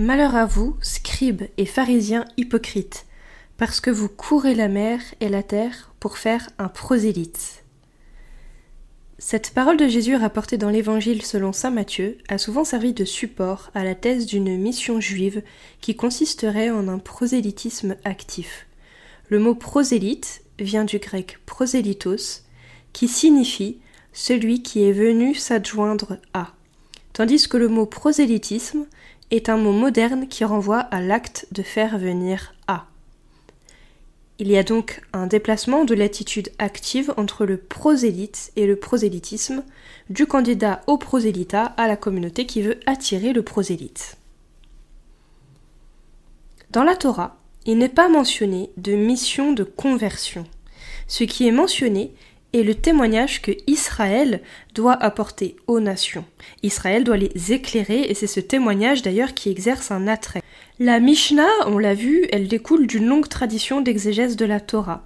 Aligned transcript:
Malheur 0.00 0.34
à 0.34 0.46
vous, 0.46 0.78
scribes 0.80 1.42
et 1.58 1.66
pharisiens 1.66 2.24
hypocrites, 2.38 3.04
parce 3.58 3.80
que 3.80 3.90
vous 3.90 4.08
courez 4.08 4.54
la 4.54 4.68
mer 4.68 4.98
et 5.20 5.28
la 5.28 5.42
terre 5.42 5.92
pour 6.00 6.16
faire 6.16 6.48
un 6.56 6.68
prosélyte. 6.68 7.64
Cette 9.18 9.50
parole 9.50 9.76
de 9.76 9.88
Jésus 9.88 10.16
rapportée 10.16 10.56
dans 10.56 10.70
l'Évangile 10.70 11.20
selon 11.20 11.52
saint 11.52 11.70
Matthieu 11.70 12.16
a 12.30 12.38
souvent 12.38 12.64
servi 12.64 12.94
de 12.94 13.04
support 13.04 13.70
à 13.74 13.84
la 13.84 13.94
thèse 13.94 14.24
d'une 14.24 14.56
mission 14.56 15.00
juive 15.00 15.42
qui 15.82 15.94
consisterait 15.96 16.70
en 16.70 16.88
un 16.88 16.98
prosélytisme 16.98 17.96
actif. 18.04 18.66
Le 19.28 19.38
mot 19.38 19.54
prosélyte 19.54 20.40
vient 20.58 20.86
du 20.86 20.98
grec 20.98 21.40
prosélytos, 21.44 22.46
qui 22.94 23.06
signifie 23.06 23.76
celui 24.14 24.62
qui 24.62 24.82
est 24.82 24.92
venu 24.92 25.34
s'adjoindre 25.34 26.16
à, 26.32 26.54
tandis 27.12 27.46
que 27.46 27.58
le 27.58 27.68
mot 27.68 27.84
prosélytisme 27.84 28.86
est 29.30 29.48
un 29.48 29.56
mot 29.56 29.72
moderne 29.72 30.26
qui 30.28 30.44
renvoie 30.44 30.78
à 30.78 31.00
l'acte 31.00 31.46
de 31.52 31.62
faire 31.62 31.98
venir 31.98 32.54
à. 32.66 32.86
Il 34.38 34.48
y 34.48 34.56
a 34.56 34.62
donc 34.62 35.02
un 35.12 35.26
déplacement 35.26 35.84
de 35.84 35.94
l'attitude 35.94 36.50
active 36.58 37.12
entre 37.18 37.44
le 37.44 37.58
prosélyte 37.58 38.52
et 38.56 38.66
le 38.66 38.76
prosélytisme, 38.76 39.62
du 40.08 40.26
candidat 40.26 40.80
au 40.86 40.96
prosélytat 40.96 41.64
à 41.76 41.86
la 41.86 41.96
communauté 41.96 42.46
qui 42.46 42.62
veut 42.62 42.80
attirer 42.86 43.32
le 43.32 43.42
prosélyte. 43.42 44.16
Dans 46.70 46.84
la 46.84 46.96
Torah, 46.96 47.36
il 47.66 47.78
n'est 47.78 47.88
pas 47.88 48.08
mentionné 48.08 48.70
de 48.76 48.94
mission 48.94 49.52
de 49.52 49.64
conversion. 49.64 50.46
Ce 51.06 51.24
qui 51.24 51.46
est 51.46 51.52
mentionné 51.52 52.14
est 52.52 52.62
le 52.62 52.74
témoignage 52.74 53.42
que 53.42 53.52
Israël 53.66 54.40
doit 54.74 55.00
apporter 55.02 55.56
aux 55.66 55.80
nations. 55.80 56.24
Israël 56.62 57.04
doit 57.04 57.16
les 57.16 57.52
éclairer 57.52 58.02
et 58.02 58.14
c'est 58.14 58.26
ce 58.26 58.40
témoignage 58.40 59.02
d'ailleurs 59.02 59.34
qui 59.34 59.50
exerce 59.50 59.90
un 59.90 60.08
attrait. 60.08 60.42
La 60.78 60.98
Mishnah, 60.98 61.50
on 61.66 61.78
l'a 61.78 61.94
vu, 61.94 62.26
elle 62.32 62.48
découle 62.48 62.86
d'une 62.86 63.06
longue 63.06 63.28
tradition 63.28 63.82
d'exégèse 63.82 64.36
de 64.36 64.46
la 64.46 64.60
Torah, 64.60 65.04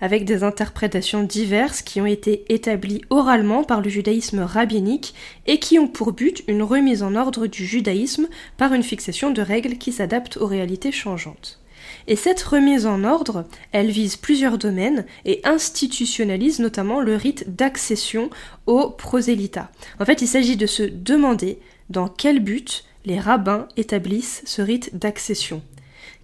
avec 0.00 0.24
des 0.24 0.42
interprétations 0.42 1.22
diverses 1.22 1.80
qui 1.80 2.00
ont 2.00 2.06
été 2.06 2.44
établies 2.48 3.02
oralement 3.08 3.62
par 3.62 3.80
le 3.80 3.88
judaïsme 3.88 4.40
rabbinique 4.40 5.14
et 5.46 5.60
qui 5.60 5.78
ont 5.78 5.86
pour 5.86 6.12
but 6.12 6.42
une 6.48 6.62
remise 6.62 7.04
en 7.04 7.14
ordre 7.14 7.46
du 7.46 7.64
judaïsme 7.64 8.26
par 8.56 8.74
une 8.74 8.82
fixation 8.82 9.30
de 9.30 9.42
règles 9.42 9.78
qui 9.78 9.92
s'adaptent 9.92 10.38
aux 10.38 10.46
réalités 10.48 10.92
changeantes. 10.92 11.61
Et 12.08 12.16
cette 12.16 12.42
remise 12.42 12.86
en 12.86 13.04
ordre, 13.04 13.44
elle 13.72 13.90
vise 13.90 14.16
plusieurs 14.16 14.58
domaines 14.58 15.04
et 15.24 15.40
institutionnalise 15.44 16.58
notamment 16.58 17.00
le 17.00 17.16
rite 17.16 17.54
d'accession 17.54 18.30
au 18.66 18.90
prosélytat. 18.90 19.70
En 20.00 20.04
fait, 20.04 20.22
il 20.22 20.28
s'agit 20.28 20.56
de 20.56 20.66
se 20.66 20.82
demander 20.82 21.58
dans 21.90 22.08
quel 22.08 22.40
but 22.40 22.84
les 23.04 23.18
rabbins 23.18 23.68
établissent 23.76 24.42
ce 24.44 24.62
rite 24.62 24.96
d'accession. 24.96 25.62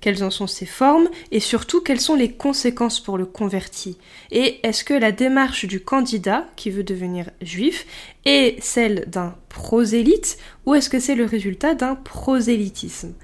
Quelles 0.01 0.23
en 0.23 0.31
sont 0.31 0.47
ses 0.47 0.67
formes 0.67 1.09
et 1.33 1.41
surtout 1.41 1.81
quelles 1.81 2.01
sont 2.01 2.15
les 2.15 2.31
conséquences 2.31 3.01
pour 3.01 3.19
le 3.19 3.27
converti? 3.27 3.99
Et 4.31 4.65
est-ce 4.65 4.84
que 4.84 4.95
la 4.95 5.11
démarche 5.11 5.67
du 5.67 5.81
candidat 5.81 6.47
qui 6.55 6.71
veut 6.71 6.84
devenir 6.84 7.31
juif 7.43 7.84
est 8.25 8.62
celle 8.62 9.05
d'un 9.09 9.34
prosélyte 9.49 10.39
ou 10.67 10.75
est-ce 10.75 10.89
que 10.89 11.01
c'est 11.01 11.17
le 11.17 11.25
résultat 11.25 11.75
d'un 11.75 11.97
prosélytisme? 11.97 13.15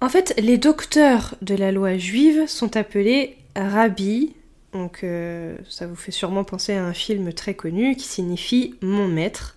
En 0.00 0.08
fait, 0.08 0.34
les 0.38 0.56
docteurs 0.56 1.34
de 1.42 1.54
la 1.54 1.72
loi 1.72 1.98
juive 1.98 2.46
sont 2.46 2.76
appelés 2.76 3.36
rabbis, 3.54 4.34
donc 4.72 5.00
euh, 5.02 5.56
ça 5.68 5.86
vous 5.86 5.96
fait 5.96 6.10
sûrement 6.10 6.44
penser 6.44 6.72
à 6.72 6.84
un 6.84 6.94
film 6.94 7.32
très 7.32 7.54
connu 7.54 7.96
qui 7.96 8.06
signifie 8.06 8.74
mon 8.80 9.08
maître. 9.08 9.56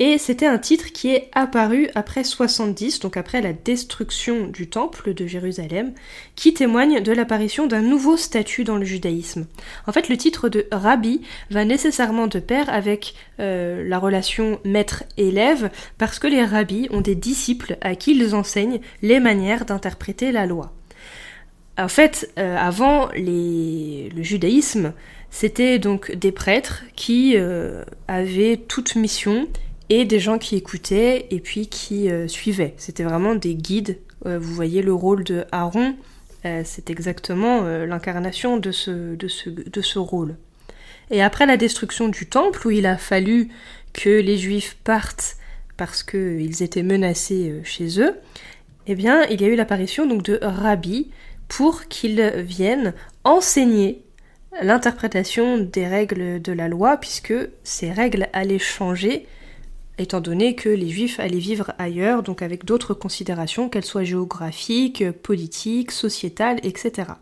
Et 0.00 0.18
c'était 0.18 0.46
un 0.46 0.58
titre 0.58 0.86
qui 0.92 1.10
est 1.14 1.30
apparu 1.32 1.88
après 1.94 2.24
70, 2.24 2.98
donc 2.98 3.16
après 3.16 3.40
la 3.40 3.52
destruction 3.52 4.48
du 4.48 4.68
temple 4.68 5.14
de 5.14 5.24
Jérusalem, 5.24 5.92
qui 6.34 6.52
témoigne 6.52 7.00
de 7.00 7.12
l'apparition 7.12 7.68
d'un 7.68 7.80
nouveau 7.80 8.16
statut 8.16 8.64
dans 8.64 8.76
le 8.76 8.84
judaïsme. 8.84 9.46
En 9.86 9.92
fait, 9.92 10.08
le 10.08 10.16
titre 10.16 10.48
de 10.48 10.66
rabbi 10.72 11.20
va 11.50 11.64
nécessairement 11.64 12.26
de 12.26 12.40
pair 12.40 12.68
avec 12.70 13.14
euh, 13.38 13.88
la 13.88 14.00
relation 14.00 14.58
maître-élève, 14.64 15.70
parce 15.96 16.18
que 16.18 16.26
les 16.26 16.44
rabbis 16.44 16.88
ont 16.90 17.00
des 17.00 17.14
disciples 17.14 17.76
à 17.80 17.94
qui 17.94 18.16
ils 18.16 18.34
enseignent 18.34 18.80
les 19.00 19.20
manières 19.20 19.64
d'interpréter 19.64 20.32
la 20.32 20.46
loi. 20.46 20.72
En 21.78 21.88
fait, 21.88 22.32
euh, 22.36 22.56
avant 22.56 23.10
le 23.14 24.22
judaïsme, 24.22 24.92
c'était 25.30 25.78
donc 25.78 26.12
des 26.14 26.32
prêtres 26.32 26.82
qui 26.96 27.34
euh, 27.36 27.84
avaient 28.08 28.56
toute 28.56 28.96
mission 28.96 29.48
et 29.90 30.04
des 30.04 30.18
gens 30.18 30.38
qui 30.38 30.56
écoutaient 30.56 31.26
et 31.30 31.40
puis 31.40 31.66
qui 31.66 32.10
euh, 32.10 32.28
suivaient. 32.28 32.74
C'était 32.76 33.04
vraiment 33.04 33.34
des 33.34 33.54
guides. 33.54 33.98
Euh, 34.26 34.38
vous 34.38 34.54
voyez 34.54 34.82
le 34.82 34.94
rôle 34.94 35.24
de 35.24 35.44
Aaron, 35.52 35.96
euh, 36.44 36.62
c'est 36.64 36.90
exactement 36.90 37.62
l'incarnation 37.62 38.56
de 38.56 38.70
ce, 38.70 39.98
rôle. 39.98 40.36
Et 41.10 41.22
après 41.22 41.46
la 41.46 41.56
destruction 41.56 42.08
du 42.08 42.26
temple, 42.26 42.66
où 42.66 42.70
il 42.70 42.86
a 42.86 42.96
fallu 42.96 43.48
que 43.92 44.08
les 44.08 44.36
Juifs 44.36 44.76
partent 44.84 45.36
parce 45.76 46.02
qu'ils 46.02 46.62
étaient 46.62 46.82
menacés 46.82 47.60
chez 47.64 48.00
eux, 48.00 48.14
eh 48.86 48.94
bien, 48.94 49.24
il 49.24 49.40
y 49.40 49.44
a 49.44 49.48
eu 49.48 49.56
l'apparition 49.56 50.06
donc 50.06 50.22
de 50.22 50.38
rabbis 50.42 51.10
pour 51.48 51.88
qu'ils 51.88 52.32
viennent 52.36 52.94
enseigner 53.24 54.02
l'interprétation 54.62 55.58
des 55.58 55.86
règles 55.86 56.40
de 56.40 56.52
la 56.52 56.68
loi, 56.68 56.96
puisque 56.96 57.34
ces 57.64 57.90
règles 57.90 58.28
allaient 58.32 58.58
changer 58.58 59.26
étant 59.98 60.20
donné 60.20 60.54
que 60.54 60.68
les 60.68 60.88
juifs 60.88 61.20
allaient 61.20 61.38
vivre 61.38 61.72
ailleurs, 61.78 62.22
donc 62.22 62.42
avec 62.42 62.64
d'autres 62.64 62.94
considérations, 62.94 63.68
qu'elles 63.68 63.84
soient 63.84 64.04
géographiques, 64.04 65.10
politiques, 65.22 65.90
sociétales, 65.90 66.58
etc. 66.62 67.12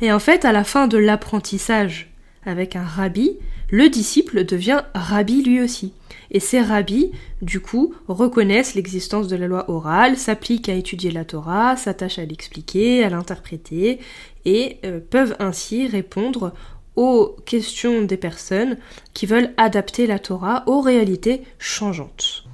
Et 0.00 0.12
en 0.12 0.18
fait, 0.18 0.44
à 0.44 0.52
la 0.52 0.64
fin 0.64 0.88
de 0.88 0.98
l'apprentissage 0.98 2.10
avec 2.44 2.76
un 2.76 2.84
rabbi, 2.84 3.38
le 3.70 3.88
disciple 3.88 4.44
devient 4.44 4.82
rabbi 4.94 5.42
lui 5.42 5.60
aussi. 5.60 5.92
Et 6.30 6.40
ces 6.40 6.60
rabbis, 6.60 7.10
du 7.42 7.60
coup, 7.60 7.94
reconnaissent 8.08 8.74
l'existence 8.74 9.28
de 9.28 9.36
la 9.36 9.46
loi 9.46 9.70
orale, 9.70 10.16
s'appliquent 10.16 10.68
à 10.68 10.74
étudier 10.74 11.10
la 11.10 11.24
Torah, 11.24 11.76
s'attachent 11.76 12.18
à 12.18 12.24
l'expliquer, 12.24 13.04
à 13.04 13.08
l'interpréter, 13.08 13.98
et 14.44 14.78
euh, 14.84 15.00
peuvent 15.00 15.36
ainsi 15.38 15.88
répondre 15.88 16.52
aux 16.96 17.36
questions 17.44 18.02
des 18.02 18.16
personnes 18.16 18.78
qui 19.14 19.26
veulent 19.26 19.52
adapter 19.56 20.06
la 20.06 20.18
Torah 20.18 20.64
aux 20.66 20.80
réalités 20.80 21.42
changeantes. 21.58 22.44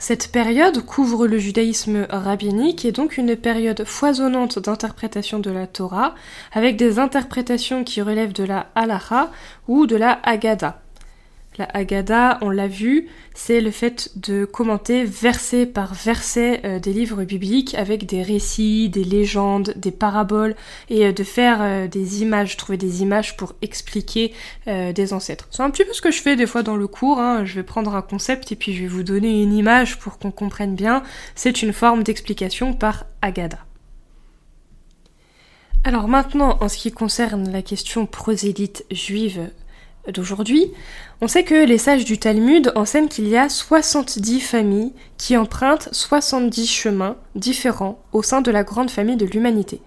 Cette 0.00 0.30
période 0.30 0.84
couvre 0.84 1.26
le 1.26 1.38
judaïsme 1.38 2.06
rabbinique 2.08 2.84
et 2.84 2.92
donc 2.92 3.18
une 3.18 3.34
période 3.34 3.84
foisonnante 3.84 4.60
d'interprétation 4.60 5.40
de 5.40 5.50
la 5.50 5.66
Torah, 5.66 6.14
avec 6.52 6.76
des 6.76 7.00
interprétations 7.00 7.82
qui 7.82 8.00
relèvent 8.00 8.32
de 8.32 8.44
la 8.44 8.68
halacha 8.76 9.32
ou 9.66 9.86
de 9.86 9.96
la 9.96 10.12
Haggadah. 10.22 10.80
La 11.58 11.64
Haggadah, 11.74 12.38
on 12.42 12.50
l'a 12.50 12.68
vu, 12.68 13.08
c'est 13.34 13.60
le 13.60 13.72
fait 13.72 14.12
de 14.14 14.44
commenter 14.44 15.04
verset 15.04 15.66
par 15.66 15.92
verset 15.92 16.60
euh, 16.64 16.78
des 16.78 16.92
livres 16.92 17.24
bibliques 17.24 17.74
avec 17.74 18.06
des 18.06 18.22
récits, 18.22 18.88
des 18.88 19.02
légendes, 19.02 19.74
des 19.74 19.90
paraboles 19.90 20.54
et 20.88 21.06
euh, 21.06 21.12
de 21.12 21.24
faire 21.24 21.58
euh, 21.60 21.88
des 21.88 22.22
images, 22.22 22.56
trouver 22.56 22.78
des 22.78 23.02
images 23.02 23.36
pour 23.36 23.54
expliquer 23.60 24.32
des 24.66 25.12
ancêtres. 25.12 25.48
C'est 25.50 25.62
un 25.62 25.70
petit 25.70 25.84
peu 25.84 25.92
ce 25.92 26.00
que 26.00 26.10
je 26.10 26.20
fais 26.20 26.36
des 26.36 26.46
fois 26.46 26.62
dans 26.62 26.76
le 26.76 26.86
cours. 26.86 27.18
Hein. 27.18 27.44
Je 27.44 27.54
vais 27.54 27.62
prendre 27.62 27.94
un 27.94 28.02
concept 28.02 28.52
et 28.52 28.56
puis 28.56 28.74
je 28.74 28.82
vais 28.82 28.86
vous 28.86 29.02
donner 29.02 29.42
une 29.42 29.52
image 29.52 29.98
pour 29.98 30.18
qu'on 30.18 30.30
comprenne 30.30 30.74
bien. 30.74 31.02
C'est 31.34 31.62
une 31.62 31.72
forme 31.72 32.02
d'explication 32.02 32.74
par 32.74 33.06
Haggadah. 33.22 33.64
Alors 35.84 36.06
maintenant, 36.06 36.58
en 36.60 36.68
ce 36.68 36.76
qui 36.76 36.92
concerne 36.92 37.50
la 37.50 37.62
question 37.62 38.04
prosélyte 38.06 38.84
juive 38.90 39.48
d'aujourd'hui, 40.12 40.72
on 41.20 41.28
sait 41.28 41.44
que 41.44 41.66
les 41.66 41.78
sages 41.78 42.04
du 42.04 42.18
Talmud 42.18 42.72
enseignent 42.74 43.08
qu'il 43.08 43.28
y 43.28 43.36
a 43.36 43.48
70 43.48 44.40
familles 44.40 44.92
qui 45.16 45.36
empruntent 45.36 45.88
70 45.92 46.66
chemins 46.66 47.16
différents 47.34 48.02
au 48.12 48.22
sein 48.22 48.40
de 48.40 48.50
la 48.50 48.64
grande 48.64 48.90
famille 48.90 49.16
de 49.16 49.26
l'humanité. 49.26 49.80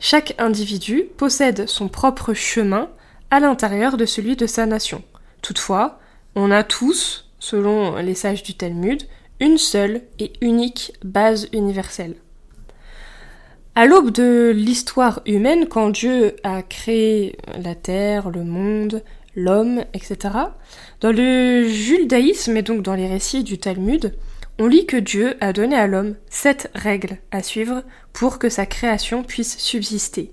Chaque 0.00 0.34
individu 0.38 1.04
possède 1.16 1.68
son 1.68 1.88
propre 1.88 2.34
chemin 2.34 2.90
à 3.30 3.40
l'intérieur 3.40 3.96
de 3.96 4.06
celui 4.06 4.36
de 4.36 4.46
sa 4.46 4.66
nation. 4.66 5.02
Toutefois, 5.42 5.98
on 6.34 6.50
a 6.50 6.62
tous, 6.62 7.30
selon 7.38 7.96
les 7.96 8.14
sages 8.14 8.42
du 8.42 8.54
Talmud, 8.54 9.02
une 9.40 9.58
seule 9.58 10.02
et 10.18 10.32
unique 10.40 10.92
base 11.04 11.48
universelle. 11.52 12.16
À 13.76 13.86
l'aube 13.86 14.10
de 14.10 14.52
l'histoire 14.54 15.20
humaine, 15.26 15.66
quand 15.66 15.90
Dieu 15.90 16.36
a 16.44 16.62
créé 16.62 17.36
la 17.60 17.74
terre, 17.74 18.30
le 18.30 18.44
monde, 18.44 19.02
l'homme, 19.36 19.84
etc. 19.92 20.34
Dans 21.00 21.12
le 21.12 21.66
judaïsme 21.68 22.56
et 22.56 22.62
donc 22.62 22.82
dans 22.82 22.94
les 22.94 23.08
récits 23.08 23.44
du 23.44 23.58
Talmud, 23.58 24.14
on 24.58 24.66
lit 24.66 24.86
que 24.86 24.96
Dieu 24.96 25.36
a 25.40 25.52
donné 25.52 25.76
à 25.76 25.86
l'homme 25.86 26.14
sept 26.30 26.70
règles 26.74 27.18
à 27.30 27.42
suivre 27.42 27.82
pour 28.12 28.38
que 28.38 28.48
sa 28.48 28.66
création 28.66 29.22
puisse 29.22 29.58
subsister. 29.58 30.30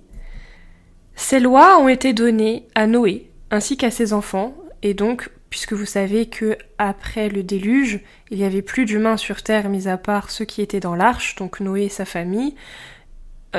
Ces 1.15 1.39
lois 1.39 1.79
ont 1.79 1.87
été 1.87 2.13
données 2.13 2.67
à 2.75 2.87
Noé 2.87 3.31
ainsi 3.51 3.77
qu'à 3.77 3.91
ses 3.91 4.13
enfants, 4.13 4.55
et 4.81 4.93
donc 4.93 5.29
puisque 5.49 5.73
vous 5.73 5.85
savez 5.85 6.27
que 6.27 6.57
après 6.77 7.27
le 7.27 7.43
déluge, 7.43 7.99
il 8.31 8.37
n'y 8.37 8.45
avait 8.45 8.61
plus 8.61 8.85
d'humains 8.85 9.17
sur 9.17 9.43
terre, 9.43 9.69
mis 9.69 9.89
à 9.89 9.97
part 9.97 10.31
ceux 10.31 10.45
qui 10.45 10.61
étaient 10.61 10.79
dans 10.79 10.95
l'arche, 10.95 11.35
donc 11.35 11.59
Noé 11.59 11.83
et 11.83 11.89
sa 11.89 12.05
famille. 12.05 12.55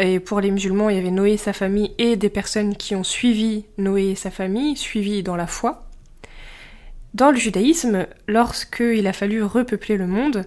Et 0.01 0.21
pour 0.21 0.41
les 0.41 0.51
musulmans, 0.51 0.89
il 0.89 0.97
y 0.97 0.99
avait 0.99 1.11
Noé 1.11 1.33
et 1.33 1.37
sa 1.37 1.53
famille 1.53 1.93
et 1.99 2.17
des 2.17 2.31
personnes 2.31 2.77
qui 2.77 2.95
ont 2.97 3.05
suivi 3.05 3.67
Noé 3.79 4.11
et 4.11 4.15
sa 4.15 4.31
famille, 4.31 4.77
suivi 4.77 5.23
dans 5.23 5.37
la 5.37 5.47
foi. 5.47 5.87
Dans 7.15 7.31
le 7.31 7.37
judaïsme, 7.37 8.07
lorsqu'il 8.27 9.07
a 9.07 9.13
fallu 9.13 9.43
repeupler 9.43 9.99
le 9.99 10.07
monde, 10.07 10.47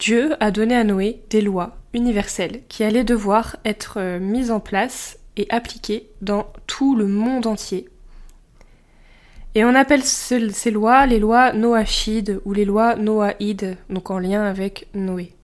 Dieu 0.00 0.34
a 0.40 0.50
donné 0.50 0.74
à 0.74 0.82
Noé 0.82 1.20
des 1.30 1.40
lois 1.40 1.76
universelles 1.94 2.62
qui 2.68 2.82
allaient 2.82 3.04
devoir 3.04 3.56
être 3.64 3.98
euh, 3.98 4.18
mises 4.18 4.50
en 4.50 4.58
place 4.58 5.18
et 5.36 5.46
appliquées 5.50 6.08
dans 6.20 6.52
tout 6.66 6.96
le 6.96 7.06
monde 7.06 7.46
entier 7.46 7.88
et 9.56 9.64
on 9.64 9.74
appelle 9.74 10.02
ces 10.02 10.70
lois 10.70 11.06
les 11.06 11.18
lois 11.18 11.54
Noachides 11.54 12.42
ou 12.44 12.52
les 12.52 12.66
lois 12.66 12.94
Noaïdes, 12.94 13.78
donc 13.88 14.10
en 14.10 14.18
lien 14.18 14.42
avec 14.42 14.86
Noé. 14.92 15.35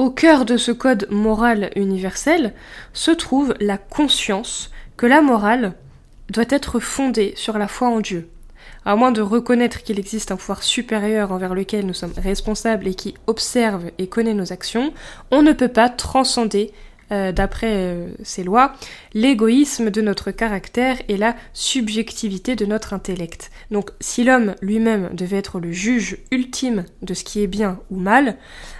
Au 0.00 0.08
cœur 0.08 0.46
de 0.46 0.56
ce 0.56 0.72
code 0.72 1.06
moral 1.10 1.68
universel 1.76 2.54
se 2.94 3.10
trouve 3.10 3.54
la 3.60 3.76
conscience 3.76 4.70
que 4.96 5.04
la 5.04 5.20
morale 5.20 5.74
doit 6.30 6.46
être 6.48 6.80
fondée 6.80 7.34
sur 7.36 7.58
la 7.58 7.68
foi 7.68 7.88
en 7.88 8.00
Dieu. 8.00 8.30
À 8.86 8.96
moins 8.96 9.12
de 9.12 9.20
reconnaître 9.20 9.82
qu'il 9.82 9.98
existe 9.98 10.32
un 10.32 10.36
pouvoir 10.36 10.62
supérieur 10.62 11.32
envers 11.32 11.54
lequel 11.54 11.84
nous 11.84 11.92
sommes 11.92 12.14
responsables 12.16 12.88
et 12.88 12.94
qui 12.94 13.14
observe 13.26 13.90
et 13.98 14.06
connaît 14.06 14.32
nos 14.32 14.54
actions, 14.54 14.94
on 15.30 15.42
ne 15.42 15.52
peut 15.52 15.68
pas 15.68 15.90
transcender 15.90 16.72
euh, 17.12 17.32
d'après 17.32 17.72
euh, 17.72 18.08
ces 18.22 18.44
lois, 18.44 18.72
l'égoïsme 19.14 19.90
de 19.90 20.00
notre 20.00 20.30
caractère 20.30 20.96
et 21.08 21.16
la 21.16 21.34
subjectivité 21.52 22.56
de 22.56 22.66
notre 22.66 22.92
intellect. 22.92 23.50
Donc 23.70 23.90
si 24.00 24.24
l'homme 24.24 24.54
lui-même 24.62 25.10
devait 25.12 25.38
être 25.38 25.60
le 25.60 25.72
juge 25.72 26.18
ultime 26.30 26.84
de 27.02 27.14
ce 27.14 27.24
qui 27.24 27.42
est 27.42 27.46
bien 27.46 27.80
ou 27.90 27.96
mal, 27.96 28.36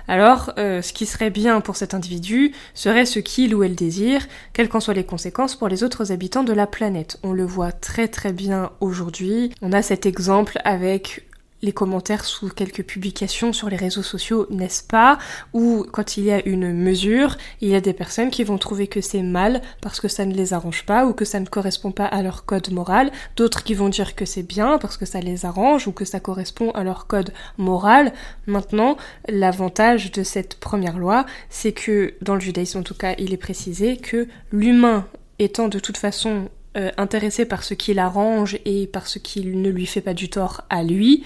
alors 0.09 0.53
euh, 0.59 0.83
ce 0.83 0.93
qui 0.93 1.07
serait 1.07 1.31
bien 1.31 1.61
pour 1.61 1.77
cet 1.77 1.95
individu 1.95 2.53
serait 2.75 3.07
ce 3.07 3.19
qu'il 3.19 3.55
ou 3.55 3.63
elle 3.63 3.75
désire, 3.75 4.27
quelles 4.53 4.69
qu'en 4.69 4.81
soient 4.81 4.95
les 4.95 5.05
conséquences 5.05 5.57
pour 5.57 5.69
les 5.69 5.85
autres 5.85 6.13
habitants 6.13 6.45
de 6.45 6.53
la 6.53 6.67
planète. 6.67 7.19
On 7.23 7.33
le 7.33 7.45
voit 7.45 7.73
très 7.73 8.09
très 8.09 8.33
bien 8.33 8.71
aujourd'hui. 8.81 9.53
On 9.63 9.73
a 9.73 9.83
cet 9.83 10.07
exemple 10.07 10.59
avec 10.65 11.30
les 11.63 11.73
commentaires 11.73 12.25
sous 12.25 12.49
quelques 12.49 12.83
publications 12.83 13.53
sur 13.53 13.69
les 13.69 13.77
réseaux 13.77 14.03
sociaux, 14.03 14.47
n'est-ce 14.51 14.83
pas? 14.83 15.19
Ou 15.53 15.85
quand 15.93 16.17
il 16.17 16.25
y 16.25 16.33
a 16.33 16.47
une 16.47 16.73
mesure, 16.73 17.37
il 17.61 17.69
y 17.69 17.75
a 17.75 17.81
des 17.81 17.93
personnes 17.93 18.31
qui 18.31 18.45
vont 18.45 18.59
trouver 18.59 18.87
que 18.87 19.01
c'est 19.01 19.23
mal 19.23 19.61
parce 19.81 20.01
que 20.01 20.09
ça 20.09 20.25
ne 20.25 20.35
les 20.35 20.53
arrange 20.53 20.85
pas 20.87 21.07
ou 21.07 21.13
que 21.13 21.25
ça 21.25 21.41
ne 21.41 21.47
correspond 21.47 21.93
pas 21.93 22.07
à 22.07 22.23
leur 22.23 22.45
code 22.45 22.71
moral, 22.73 23.11
d'autres 23.37 23.63
qui 23.63 23.75
vont 23.75 23.89
dire 23.89 24.15
que 24.15 24.25
c'est 24.25 24.43
bien 24.43 24.79
parce 24.79 24.97
que 24.97 25.07
ça 25.07 25.21
les 25.21 25.45
arrange 25.45 25.87
ou 25.87 25.93
que 25.93 26.05
ça 26.05 26.21
correspond 26.21 26.71
à 26.73 26.85
leur 26.85 27.07
code 27.07 27.33
moral. 27.59 28.13
Maintenant, 28.47 28.97
l'avantage 29.29 30.13
de 30.13 30.23
cette 30.23 30.59
première 30.59 30.99
loi, 30.99 31.27
c'est 31.49 31.73
que 31.73 32.15
dans 32.23 32.35
le 32.35 32.41
judaïsme 32.41 32.79
en 32.79 32.83
tout 32.83 32.95
cas, 32.95 33.15
il 33.19 33.33
est 33.33 33.39
précisé 33.39 33.97
que 33.97 34.29
l'humain 34.53 35.07
étant 35.39 35.69
de 35.69 35.79
toute 35.79 35.97
façon 35.97 36.49
euh, 36.77 36.91
intéressé 36.97 37.47
par 37.47 37.65
ce 37.65 37.75
qui 37.75 37.95
l'arrange 37.95 38.59
et 38.65 38.87
par 38.87 39.09
ce 39.09 39.19
qui 39.19 39.45
ne 39.45 39.71
lui 39.71 39.87
fait 39.87 40.01
pas 40.01 40.15
du 40.15 40.29
tort 40.29 40.63
à 40.71 40.83
lui, 40.83 41.25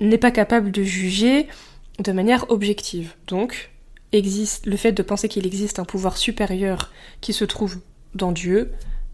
n'est 0.00 0.18
pas 0.18 0.30
capable 0.30 0.70
de 0.70 0.82
juger 0.82 1.46
de 2.00 2.12
manière 2.12 2.50
objective. 2.50 3.14
Donc, 3.26 3.70
existe 4.12 4.66
le 4.66 4.76
fait 4.76 4.92
de 4.92 5.02
penser 5.02 5.28
qu'il 5.28 5.46
existe 5.46 5.78
un 5.78 5.84
pouvoir 5.84 6.16
supérieur 6.16 6.92
qui 7.20 7.32
se 7.32 7.44
trouve 7.44 7.78
dans 8.14 8.32
Dieu, 8.32 8.72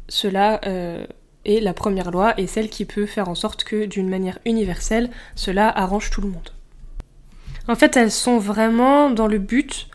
cela 0.09 0.61
euh, 0.67 1.07
est 1.45 1.61
la 1.61 1.73
première 1.73 2.11
loi 2.11 2.35
et 2.39 2.47
celle 2.47 2.69
qui 2.69 2.85
peut 2.85 3.07
faire 3.07 3.29
en 3.29 3.35
sorte 3.35 3.65
que 3.65 3.87
d'une 3.87 4.09
manière 4.09 4.39
universelle, 4.45 5.11
cela 5.37 5.69
arrange 5.69 6.11
tout 6.11 6.21
le 6.21 6.29
monde. 6.29 6.51
En 7.69 7.77
fait, 7.77 7.97
elles 7.97 8.11
sont 8.11 8.39
vraiment 8.39 9.11
dans 9.11 9.27
le 9.27 9.39
but 9.39 9.89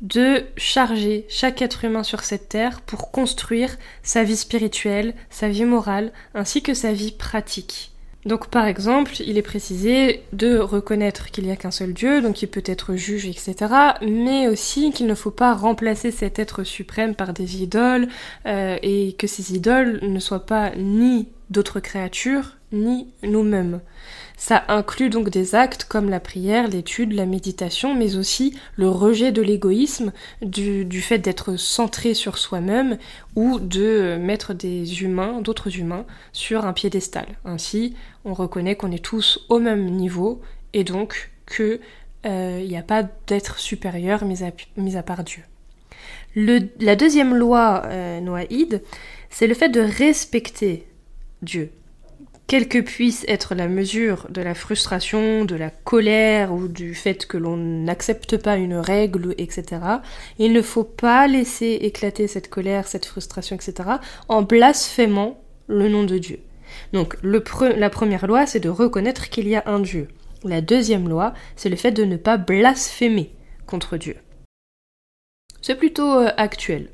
de 0.00 0.44
charger 0.56 1.26
chaque 1.28 1.62
être 1.62 1.84
humain 1.84 2.02
sur 2.02 2.22
cette 2.22 2.48
terre 2.48 2.80
pour 2.82 3.10
construire 3.10 3.76
sa 4.02 4.22
vie 4.22 4.36
spirituelle, 4.36 5.14
sa 5.30 5.48
vie 5.48 5.64
morale, 5.64 6.12
ainsi 6.34 6.62
que 6.62 6.74
sa 6.74 6.92
vie 6.92 7.12
pratique. 7.12 7.92
Donc 8.24 8.48
par 8.48 8.66
exemple, 8.66 9.12
il 9.20 9.38
est 9.38 9.42
précisé 9.42 10.22
de 10.32 10.58
reconnaître 10.58 11.30
qu'il 11.30 11.44
n'y 11.44 11.52
a 11.52 11.56
qu'un 11.56 11.70
seul 11.70 11.94
Dieu, 11.94 12.20
donc 12.20 12.42
il 12.42 12.48
peut 12.48 12.62
être 12.66 12.94
juge, 12.94 13.26
etc., 13.26 13.72
mais 14.02 14.48
aussi 14.48 14.92
qu'il 14.92 15.06
ne 15.06 15.14
faut 15.14 15.30
pas 15.30 15.54
remplacer 15.54 16.10
cet 16.10 16.38
être 16.38 16.64
suprême 16.64 17.14
par 17.14 17.32
des 17.32 17.62
idoles, 17.62 18.08
euh, 18.46 18.76
et 18.82 19.14
que 19.18 19.26
ces 19.26 19.54
idoles 19.54 20.00
ne 20.02 20.18
soient 20.18 20.46
pas 20.46 20.72
ni 20.76 21.28
d'autres 21.48 21.80
créatures, 21.80 22.56
ni 22.72 23.08
nous-mêmes. 23.22 23.80
Ça 24.38 24.62
inclut 24.68 25.10
donc 25.10 25.30
des 25.30 25.56
actes 25.56 25.82
comme 25.82 26.08
la 26.08 26.20
prière, 26.20 26.68
l'étude, 26.68 27.12
la 27.12 27.26
méditation, 27.26 27.96
mais 27.96 28.14
aussi 28.14 28.56
le 28.76 28.88
rejet 28.88 29.32
de 29.32 29.42
l'égoïsme, 29.42 30.12
du, 30.42 31.02
fait 31.02 31.18
d'être 31.18 31.56
centré 31.56 32.14
sur 32.14 32.38
soi-même 32.38 32.98
ou 33.34 33.58
de 33.58 34.16
mettre 34.16 34.54
des 34.54 35.02
humains, 35.02 35.40
d'autres 35.40 35.76
humains, 35.76 36.06
sur 36.32 36.66
un 36.66 36.72
piédestal. 36.72 37.26
Ainsi, 37.44 37.96
on 38.24 38.32
reconnaît 38.32 38.76
qu'on 38.76 38.92
est 38.92 39.04
tous 39.04 39.44
au 39.48 39.58
même 39.58 39.90
niveau 39.90 40.40
et 40.72 40.84
donc 40.84 41.32
qu'il 41.52 41.80
euh, 42.24 42.64
n'y 42.64 42.76
a 42.76 42.82
pas 42.82 43.02
d'être 43.26 43.58
supérieur 43.58 44.24
mis 44.24 44.96
à, 44.96 45.02
part 45.02 45.24
Dieu. 45.24 45.42
la 46.36 46.94
deuxième 46.94 47.34
loi 47.34 47.82
euh, 47.86 48.20
noaïde, 48.20 48.82
c'est 49.30 49.48
le 49.48 49.54
fait 49.54 49.68
de 49.68 49.80
respecter 49.80 50.86
Dieu 51.42 51.72
quelle 52.48 52.66
que 52.66 52.78
puisse 52.78 53.26
être 53.28 53.54
la 53.54 53.68
mesure 53.68 54.26
de 54.30 54.40
la 54.40 54.54
frustration, 54.54 55.44
de 55.44 55.54
la 55.54 55.68
colère 55.68 56.52
ou 56.52 56.66
du 56.66 56.94
fait 56.94 57.26
que 57.26 57.36
l'on 57.36 57.58
n'accepte 57.58 58.38
pas 58.38 58.56
une 58.56 58.76
règle, 58.76 59.34
etc., 59.36 59.82
il 60.38 60.54
ne 60.54 60.62
faut 60.62 60.82
pas 60.82 61.28
laisser 61.28 61.78
éclater 61.82 62.26
cette 62.26 62.48
colère, 62.48 62.88
cette 62.88 63.04
frustration, 63.04 63.54
etc., 63.54 63.90
en 64.28 64.42
blasphémant 64.42 65.38
le 65.66 65.90
nom 65.90 66.04
de 66.04 66.16
Dieu. 66.16 66.40
Donc 66.94 67.18
la 67.22 67.90
première 67.90 68.26
loi, 68.26 68.46
c'est 68.46 68.60
de 68.60 68.70
reconnaître 68.70 69.28
qu'il 69.28 69.46
y 69.46 69.54
a 69.54 69.64
un 69.66 69.80
Dieu. 69.80 70.08
La 70.42 70.62
deuxième 70.62 71.06
loi, 71.06 71.34
c'est 71.54 71.68
le 71.68 71.76
fait 71.76 71.92
de 71.92 72.04
ne 72.04 72.16
pas 72.16 72.38
blasphémer 72.38 73.30
contre 73.66 73.98
Dieu. 73.98 74.16
C'est 75.60 75.74
plutôt 75.74 76.20
euh, 76.20 76.30
actuel. 76.38 76.88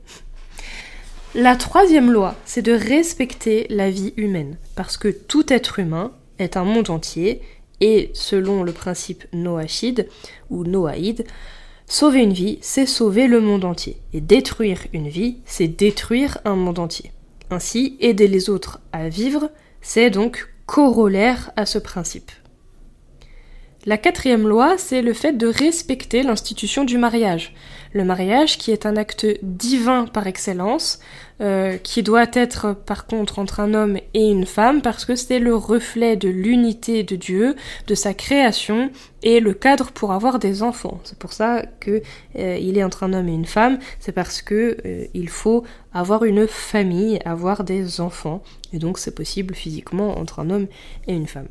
La 1.37 1.57
troisième 1.57 2.13
loi, 2.13 2.37
c'est 2.45 2.63
de 2.63 2.71
respecter 2.71 3.67
la 3.69 3.91
vie 3.91 4.15
humaine, 4.17 4.57
parce 4.77 4.97
que 4.97 5.09
tout 5.09 5.53
être 5.53 5.81
humain 5.81 6.13
est 6.39 6.57
un 6.57 6.63
monde 6.63 6.91
entier, 6.91 7.43
et 7.81 8.13
selon 8.15 8.63
le 8.63 8.71
principe 8.71 9.25
noachide 9.33 10.09
ou 10.49 10.63
noaïde, 10.63 11.27
sauver 11.89 12.21
une 12.23 12.33
vie, 12.33 12.59
c'est 12.61 12.87
sauver 12.87 13.27
le 13.27 13.41
monde 13.41 13.65
entier, 13.65 13.97
et 14.13 14.21
détruire 14.21 14.87
une 14.93 15.09
vie, 15.09 15.39
c'est 15.45 15.67
détruire 15.67 16.39
un 16.45 16.55
monde 16.55 16.79
entier. 16.79 17.11
Ainsi, 17.51 17.97
aider 17.99 18.29
les 18.29 18.49
autres 18.49 18.79
à 18.93 19.09
vivre, 19.09 19.51
c'est 19.81 20.11
donc 20.11 20.49
corollaire 20.67 21.51
à 21.57 21.67
ce 21.67 21.79
principe. 21.79 22.31
La 23.87 23.99
quatrième 23.99 24.49
loi, 24.49 24.77
c'est 24.79 25.03
le 25.03 25.13
fait 25.13 25.35
de 25.35 25.47
respecter 25.47 26.23
l'institution 26.23 26.85
du 26.85 26.97
mariage. 26.97 27.53
Le 27.93 28.03
mariage 28.03 28.57
qui 28.57 28.71
est 28.71 28.87
un 28.87 28.97
acte 28.97 29.27
divin 29.43 30.07
par 30.07 30.27
excellence, 30.27 31.01
euh, 31.43 31.77
qui 31.77 32.03
doit 32.03 32.27
être 32.33 32.73
par 32.73 33.07
contre 33.07 33.39
entre 33.39 33.61
un 33.61 33.75
homme 33.75 33.99
et 34.15 34.31
une 34.31 34.47
femme 34.47 34.81
parce 34.81 35.05
que 35.05 35.17
c'est 35.17 35.39
le 35.39 35.55
reflet 35.55 36.17
de 36.17 36.31
l'unité 36.31 37.03
de 37.03 37.15
Dieu, 37.15 37.57
de 37.87 37.95
sa 37.95 38.15
création 38.15 38.91
et 39.23 39.41
le 39.41 39.53
cadre 39.53 39.93
pour 39.93 40.13
avoir 40.13 40.39
des 40.39 40.63
enfants. 40.63 41.01
C'est 41.05 41.19
pour 41.19 41.35
ça 41.35 41.67
que 41.81 42.01
euh, 42.39 42.57
il 42.59 42.79
est 42.79 42.85
entre 42.85 43.03
un 43.03 43.13
homme 43.13 43.29
et 43.29 43.35
une 43.35 43.45
femme, 43.45 43.79
c'est 44.01 44.13
parce 44.13 44.41
que 44.41 44.79
euh, 44.87 45.05
il 45.13 45.29
faut 45.29 45.63
avoir 45.93 46.25
une 46.25 46.47
famille, 46.47 47.19
avoir 47.27 47.65
des 47.65 48.01
enfants 48.01 48.43
et 48.73 48.79
donc 48.79 48.97
c'est 48.97 49.15
possible 49.15 49.55
physiquement 49.55 50.19
entre 50.19 50.39
un 50.39 50.49
homme 50.49 50.69
et 51.07 51.13
une 51.13 51.27
femme. 51.27 51.49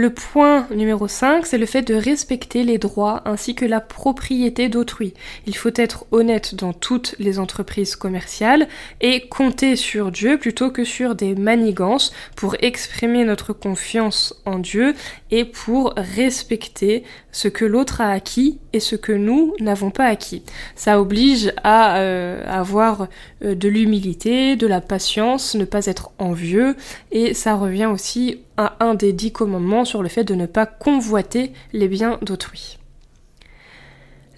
Le 0.00 0.08
point 0.08 0.66
numéro 0.74 1.08
5, 1.08 1.44
c'est 1.44 1.58
le 1.58 1.66
fait 1.66 1.82
de 1.82 1.94
respecter 1.94 2.64
les 2.64 2.78
droits 2.78 3.20
ainsi 3.26 3.54
que 3.54 3.66
la 3.66 3.82
propriété 3.82 4.70
d'autrui. 4.70 5.12
Il 5.44 5.54
faut 5.54 5.74
être 5.74 6.06
honnête 6.10 6.54
dans 6.54 6.72
toutes 6.72 7.14
les 7.18 7.38
entreprises 7.38 7.96
commerciales 7.96 8.66
et 9.02 9.28
compter 9.28 9.76
sur 9.76 10.10
Dieu 10.10 10.38
plutôt 10.38 10.70
que 10.70 10.84
sur 10.84 11.14
des 11.14 11.34
manigances 11.34 12.14
pour 12.34 12.56
exprimer 12.60 13.26
notre 13.26 13.52
confiance 13.52 14.34
en 14.46 14.58
Dieu 14.58 14.94
et 15.30 15.44
pour 15.44 15.92
respecter 15.98 17.04
ce 17.30 17.48
que 17.48 17.66
l'autre 17.66 18.00
a 18.00 18.10
acquis 18.10 18.58
et 18.72 18.80
ce 18.80 18.96
que 18.96 19.12
nous 19.12 19.52
n'avons 19.60 19.90
pas 19.90 20.06
acquis. 20.06 20.42
Ça 20.76 20.98
oblige 20.98 21.52
à 21.62 21.98
euh, 21.98 22.42
avoir 22.46 23.08
euh, 23.44 23.54
de 23.54 23.68
l'humilité, 23.68 24.56
de 24.56 24.66
la 24.66 24.80
patience, 24.80 25.54
ne 25.56 25.66
pas 25.66 25.84
être 25.84 26.10
envieux 26.18 26.74
et 27.12 27.34
ça 27.34 27.54
revient 27.54 27.84
aussi 27.92 28.40
un 28.80 28.94
des 28.94 29.12
dix 29.12 29.32
commandements 29.32 29.84
sur 29.84 30.02
le 30.02 30.08
fait 30.08 30.24
de 30.24 30.34
ne 30.34 30.46
pas 30.46 30.66
convoiter 30.66 31.52
les 31.72 31.88
biens 31.88 32.18
d'autrui. 32.22 32.78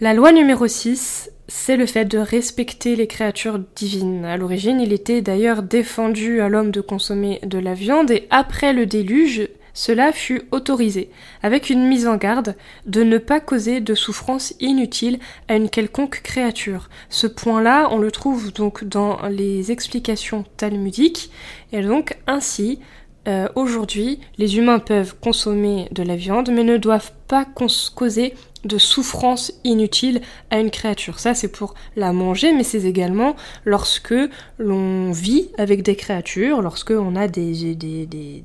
La 0.01 0.15
loi 0.15 0.33
numéro 0.33 0.67
6, 0.67 1.31
c'est 1.49 1.77
le 1.77 1.87
fait 1.87 2.05
de 2.05 2.19
respecter 2.19 2.97
les 2.97 3.07
créatures 3.07 3.61
divines. 3.77 4.25
À 4.25 4.37
l'origine, 4.37 4.81
il 4.81 4.93
était 4.93 5.23
d'ailleurs 5.23 5.63
défendu 5.63 6.41
à 6.41 6.49
l'homme 6.49 6.71
de 6.71 6.81
consommer 6.81 7.41
de 7.45 7.59
la 7.59 7.75
viande 7.75 8.11
et 8.11 8.27
après 8.31 8.73
le 8.73 8.87
déluge, 8.87 9.49
cela 9.75 10.13
fut 10.13 10.43
autorisé, 10.51 11.11
avec 11.43 11.71
une 11.71 11.87
mise 11.87 12.07
en 12.07 12.17
garde 12.17 12.57
de 12.87 13.03
ne 13.03 13.19
pas 13.19 13.41
causer 13.41 13.81
de 13.81 13.95
souffrance 13.95 14.55
inutile 14.61 15.19
à 15.49 15.57
une 15.57 15.71
quelconque 15.71 16.21
créature. 16.23 16.91
Ce 17.09 17.27
point-là, 17.27 17.89
on 17.91 17.99
le 17.99 18.11
trouve 18.11 18.53
donc 18.53 18.85
dans 18.85 19.19
les 19.29 19.73
explications 19.73 20.45
talmudiques, 20.57 21.31
et 21.73 21.81
donc 21.81 22.19
ainsi, 22.27 22.81
euh, 23.29 23.49
aujourd'hui, 23.55 24.21
les 24.39 24.57
humains 24.57 24.81
peuvent 24.81 25.15
consommer 25.21 25.89
de 25.93 26.03
la 26.03 26.17
viande, 26.17 26.51
mais 26.51 26.65
ne 26.65 26.77
doivent 26.77 27.13
pas 27.29 27.45
causer 27.45 28.35
de 28.65 28.79
souffrance 28.79 29.53
inutile 29.65 30.21
à 30.51 30.59
une 30.61 30.71
créature. 30.71 31.19
Ça, 31.19 31.35
c'est 31.35 31.51
pour 31.51 31.75
la 31.97 32.13
manger, 32.13 32.53
mais 32.53 32.65
c'est 32.65 32.85
également 32.85 33.37
lorsque 33.65 34.15
l'on 34.59 35.13
vit 35.13 35.51
avec 35.59 35.83
des 35.83 35.97
créatures, 35.97 36.63
lorsque 36.63 36.91
on 36.91 37.17
a 37.17 37.29
des, 37.29 37.75
des, 37.75 38.07
des, 38.07 38.43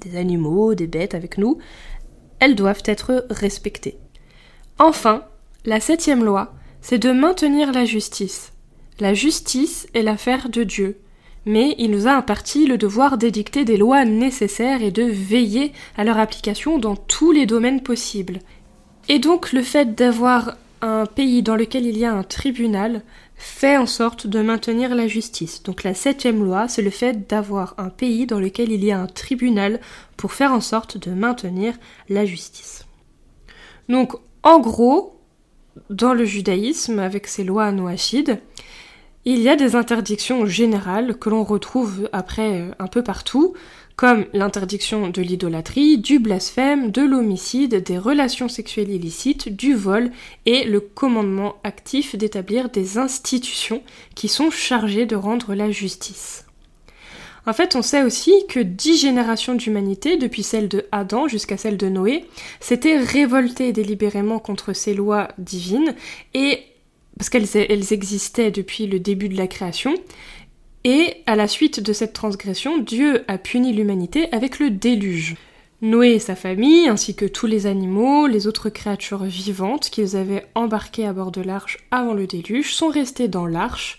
des 0.00 0.16
animaux, 0.16 0.74
des 0.74 0.86
bêtes 0.86 1.14
avec 1.14 1.38
nous, 1.38 1.58
elles 2.40 2.54
doivent 2.54 2.82
être 2.86 3.26
respectées. 3.30 3.98
Enfin, 4.78 5.24
la 5.64 5.78
septième 5.78 6.24
loi, 6.24 6.54
c'est 6.80 6.98
de 6.98 7.12
maintenir 7.12 7.72
la 7.72 7.84
justice. 7.84 8.52
La 8.98 9.14
justice 9.14 9.86
est 9.94 10.02
l'affaire 10.02 10.48
de 10.48 10.64
Dieu, 10.64 11.00
mais 11.46 11.74
il 11.78 11.90
nous 11.90 12.06
a 12.06 12.12
imparti 12.12 12.66
le 12.66 12.78
devoir 12.78 13.18
d'édicter 13.18 13.64
des 13.64 13.76
lois 13.76 14.04
nécessaires 14.04 14.82
et 14.82 14.90
de 14.90 15.02
veiller 15.02 15.72
à 15.96 16.04
leur 16.04 16.18
application 16.18 16.78
dans 16.78 16.96
tous 16.96 17.32
les 17.32 17.46
domaines 17.46 17.82
possibles. 17.82 18.40
Et 19.08 19.18
donc 19.18 19.52
le 19.52 19.62
fait 19.62 19.94
d'avoir 19.94 20.56
un 20.82 21.06
pays 21.06 21.42
dans 21.42 21.56
lequel 21.56 21.86
il 21.86 21.98
y 21.98 22.04
a 22.04 22.12
un 22.12 22.22
tribunal 22.22 23.02
fait 23.36 23.78
en 23.78 23.86
sorte 23.86 24.26
de 24.26 24.42
maintenir 24.42 24.94
la 24.94 25.08
justice. 25.08 25.62
Donc 25.62 25.82
la 25.82 25.94
septième 25.94 26.44
loi, 26.44 26.68
c'est 26.68 26.82
le 26.82 26.90
fait 26.90 27.26
d'avoir 27.28 27.74
un 27.78 27.88
pays 27.88 28.26
dans 28.26 28.38
lequel 28.38 28.70
il 28.70 28.84
y 28.84 28.92
a 28.92 29.00
un 29.00 29.06
tribunal 29.06 29.80
pour 30.16 30.32
faire 30.32 30.52
en 30.52 30.60
sorte 30.60 30.98
de 30.98 31.10
maintenir 31.10 31.74
la 32.08 32.26
justice. 32.26 32.86
Donc 33.88 34.12
en 34.42 34.60
gros, 34.60 35.18
dans 35.88 36.12
le 36.12 36.24
judaïsme, 36.24 36.98
avec 36.98 37.26
ses 37.26 37.44
lois 37.44 37.72
noachides, 37.72 38.38
il 39.24 39.40
y 39.40 39.48
a 39.48 39.56
des 39.56 39.76
interdictions 39.76 40.46
générales 40.46 41.18
que 41.18 41.28
l'on 41.28 41.44
retrouve 41.44 42.08
après 42.12 42.60
euh, 42.60 42.70
un 42.78 42.86
peu 42.86 43.02
partout, 43.02 43.54
comme 43.96 44.24
l'interdiction 44.32 45.08
de 45.08 45.20
l'idolâtrie, 45.20 45.98
du 45.98 46.18
blasphème, 46.18 46.90
de 46.90 47.02
l'homicide, 47.02 47.82
des 47.82 47.98
relations 47.98 48.48
sexuelles 48.48 48.90
illicites, 48.90 49.54
du 49.54 49.74
vol 49.74 50.10
et 50.46 50.64
le 50.64 50.80
commandement 50.80 51.56
actif 51.64 52.16
d'établir 52.16 52.70
des 52.70 52.96
institutions 52.96 53.82
qui 54.14 54.28
sont 54.28 54.50
chargées 54.50 55.04
de 55.04 55.16
rendre 55.16 55.54
la 55.54 55.70
justice. 55.70 56.46
En 57.46 57.52
fait, 57.52 57.76
on 57.76 57.82
sait 57.82 58.02
aussi 58.02 58.32
que 58.48 58.60
dix 58.60 58.96
générations 58.96 59.54
d'humanité, 59.54 60.16
depuis 60.16 60.42
celle 60.42 60.68
de 60.68 60.86
Adam 60.92 61.28
jusqu'à 61.28 61.58
celle 61.58 61.76
de 61.76 61.88
Noé, 61.88 62.24
s'étaient 62.60 62.98
révoltées 62.98 63.72
délibérément 63.72 64.38
contre 64.38 64.72
ces 64.72 64.94
lois 64.94 65.28
divines, 65.36 65.94
et 66.32 66.62
parce 67.20 67.28
qu'elles 67.28 67.92
existaient 67.92 68.50
depuis 68.50 68.86
le 68.86 68.98
début 68.98 69.28
de 69.28 69.36
la 69.36 69.46
création, 69.46 69.92
et 70.84 71.16
à 71.26 71.36
la 71.36 71.48
suite 71.48 71.78
de 71.78 71.92
cette 71.92 72.14
transgression, 72.14 72.78
Dieu 72.78 73.24
a 73.28 73.36
puni 73.36 73.74
l'humanité 73.74 74.32
avec 74.32 74.58
le 74.58 74.70
déluge. 74.70 75.36
Noé 75.82 76.12
et 76.12 76.18
sa 76.18 76.34
famille, 76.34 76.88
ainsi 76.88 77.14
que 77.14 77.26
tous 77.26 77.46
les 77.46 77.66
animaux, 77.66 78.26
les 78.26 78.46
autres 78.46 78.70
créatures 78.70 79.24
vivantes 79.24 79.90
qu'ils 79.90 80.16
avaient 80.16 80.46
embarquées 80.54 81.04
à 81.04 81.12
bord 81.12 81.30
de 81.30 81.42
l'arche 81.42 81.80
avant 81.90 82.14
le 82.14 82.26
déluge, 82.26 82.72
sont 82.72 82.88
restés 82.88 83.28
dans 83.28 83.44
l'arche, 83.44 83.98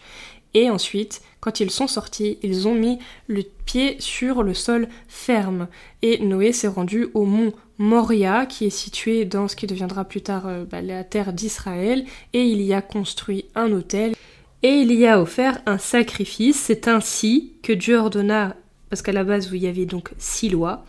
et 0.56 0.72
ensuite, 0.72 1.22
quand 1.42 1.60
ils 1.60 1.70
sont 1.70 1.88
sortis, 1.88 2.40
ils 2.42 2.68
ont 2.68 2.76
mis 2.76 2.98
le 3.28 3.44
pied 3.66 3.98
sur 4.00 4.42
le 4.42 4.56
sol 4.56 4.88
ferme. 5.08 5.68
Et 6.02 6.18
Noé 6.26 6.54
s'est 6.54 6.68
rendu 6.68 7.10
au 7.14 7.26
mont 7.26 7.54
Moria, 7.82 8.46
qui 8.46 8.66
est 8.66 8.70
situé 8.70 9.26
dans 9.26 9.48
ce 9.48 9.56
qui 9.56 9.66
deviendra 9.66 10.06
plus 10.06 10.22
tard 10.22 10.48
euh, 10.48 10.66
bah, 10.66 10.82
la 10.82 11.04
terre 11.04 11.34
d'Israël, 11.34 12.06
et 12.32 12.44
il 12.44 12.62
y 12.62 12.74
a 12.74 12.82
construit 12.82 13.46
un 13.56 13.72
hôtel 13.72 14.14
et 14.62 14.70
il 14.70 14.94
y 14.94 15.08
a 15.08 15.20
offert 15.20 15.60
un 15.66 15.80
sacrifice. 15.80 16.60
C'est 16.60 16.88
ainsi 16.88 17.54
que 17.64 17.74
Dieu 17.74 17.98
ordonna, 17.98 18.56
parce 18.92 19.02
qu'à 19.02 19.12
la 19.12 19.24
base, 19.24 19.50
il 19.52 19.58
y 19.58 19.68
avait 19.68 19.88
donc 19.88 20.12
six 20.20 20.50
lois. 20.50 20.86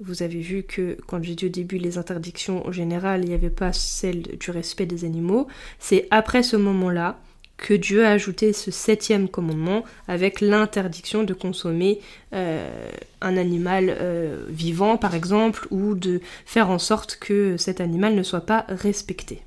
Vous 0.00 0.22
avez 0.22 0.40
vu 0.40 0.64
que 0.64 0.98
quand 1.06 1.22
j'ai 1.22 1.34
dit 1.34 1.46
au 1.46 1.48
début 1.48 1.78
les 1.78 1.96
interdictions 1.96 2.70
générales, 2.70 3.22
il 3.22 3.30
n'y 3.30 3.34
avait 3.34 3.48
pas 3.48 3.72
celle 3.72 4.22
du 4.22 4.50
respect 4.50 4.84
des 4.84 5.06
animaux. 5.06 5.46
C'est 5.78 6.08
après 6.10 6.42
ce 6.42 6.56
moment-là 6.56 7.18
que 7.62 7.74
Dieu 7.74 8.04
a 8.04 8.10
ajouté 8.10 8.52
ce 8.52 8.72
septième 8.72 9.28
commandement 9.28 9.84
avec 10.08 10.40
l'interdiction 10.40 11.22
de 11.22 11.32
consommer 11.32 12.00
euh, 12.34 12.90
un 13.20 13.36
animal 13.36 13.86
euh, 13.88 14.44
vivant, 14.48 14.96
par 14.96 15.14
exemple, 15.14 15.68
ou 15.70 15.94
de 15.94 16.20
faire 16.44 16.70
en 16.70 16.80
sorte 16.80 17.16
que 17.20 17.56
cet 17.56 17.80
animal 17.80 18.16
ne 18.16 18.24
soit 18.24 18.44
pas 18.44 18.66
respecté. 18.68 19.42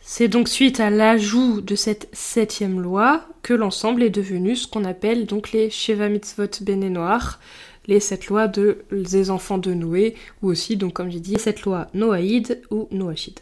C'est 0.00 0.28
donc 0.28 0.48
suite 0.48 0.78
à 0.78 0.88
l'ajout 0.88 1.60
de 1.60 1.74
cette 1.74 2.08
septième 2.12 2.80
loi 2.80 3.24
que 3.42 3.54
l'ensemble 3.54 4.04
est 4.04 4.10
devenu 4.10 4.54
ce 4.54 4.68
qu'on 4.68 4.84
appelle 4.84 5.26
donc 5.26 5.50
les 5.50 5.68
Sheva 5.68 6.08
Mitzvot 6.08 6.64
Noirs, 6.68 7.40
les 7.88 7.98
sept 7.98 8.26
lois 8.28 8.46
de, 8.46 8.84
des 8.92 9.30
enfants 9.30 9.58
de 9.58 9.74
Noé, 9.74 10.14
ou 10.42 10.48
aussi, 10.48 10.76
donc 10.76 10.92
comme 10.92 11.10
j'ai 11.10 11.18
dit, 11.18 11.36
cette 11.38 11.62
loi 11.62 11.88
Noaïde 11.92 12.62
ou 12.70 12.86
Noachide. 12.92 13.40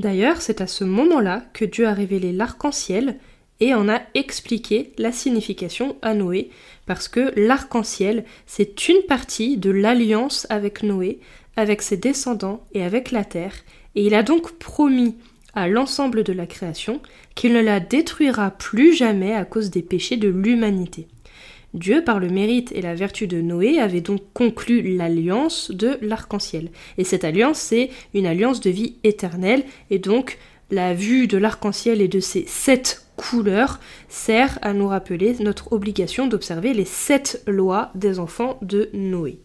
D'ailleurs, 0.00 0.40
c'est 0.40 0.62
à 0.62 0.66
ce 0.66 0.82
moment-là 0.82 1.42
que 1.52 1.66
Dieu 1.66 1.86
a 1.86 1.92
révélé 1.92 2.32
l'arc-en-ciel 2.32 3.18
et 3.60 3.74
en 3.74 3.86
a 3.86 4.00
expliqué 4.14 4.94
la 4.96 5.12
signification 5.12 5.96
à 6.00 6.14
Noé, 6.14 6.48
parce 6.86 7.06
que 7.06 7.38
l'arc-en-ciel, 7.38 8.24
c'est 8.46 8.88
une 8.88 9.02
partie 9.06 9.58
de 9.58 9.68
l'alliance 9.68 10.46
avec 10.48 10.82
Noé, 10.82 11.20
avec 11.54 11.82
ses 11.82 11.98
descendants 11.98 12.64
et 12.72 12.82
avec 12.82 13.10
la 13.10 13.26
terre, 13.26 13.52
et 13.94 14.06
il 14.06 14.14
a 14.14 14.22
donc 14.22 14.52
promis 14.52 15.16
à 15.52 15.68
l'ensemble 15.68 16.24
de 16.24 16.32
la 16.32 16.46
création 16.46 17.02
qu'il 17.34 17.52
ne 17.52 17.60
la 17.60 17.78
détruira 17.78 18.52
plus 18.52 18.94
jamais 18.94 19.34
à 19.34 19.44
cause 19.44 19.68
des 19.68 19.82
péchés 19.82 20.16
de 20.16 20.30
l'humanité. 20.30 21.08
Dieu, 21.72 22.02
par 22.02 22.18
le 22.18 22.28
mérite 22.28 22.72
et 22.72 22.82
la 22.82 22.94
vertu 22.94 23.26
de 23.26 23.40
Noé, 23.40 23.78
avait 23.78 24.00
donc 24.00 24.20
conclu 24.34 24.96
l'alliance 24.96 25.70
de 25.70 25.98
l'arc-en-ciel. 26.02 26.70
Et 26.98 27.04
cette 27.04 27.24
alliance, 27.24 27.58
c'est 27.58 27.90
une 28.12 28.26
alliance 28.26 28.60
de 28.60 28.70
vie 28.70 28.96
éternelle, 29.04 29.64
et 29.90 29.98
donc 29.98 30.38
la 30.70 30.94
vue 30.94 31.26
de 31.26 31.38
l'arc-en-ciel 31.38 32.00
et 32.00 32.08
de 32.08 32.20
ses 32.20 32.44
sept 32.46 33.06
couleurs 33.16 33.80
sert 34.08 34.58
à 34.62 34.72
nous 34.72 34.88
rappeler 34.88 35.36
notre 35.40 35.72
obligation 35.72 36.26
d'observer 36.26 36.74
les 36.74 36.84
sept 36.84 37.42
lois 37.46 37.90
des 37.94 38.18
enfants 38.18 38.58
de 38.62 38.90
Noé. 38.92 39.40